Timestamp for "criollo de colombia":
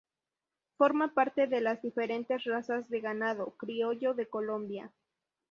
3.57-4.91